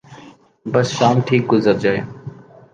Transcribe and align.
بس 0.65 0.87
شام 0.97 1.15
ٹھیک 1.27 1.43
گزر 1.51 1.75
جائے۔ 1.83 1.99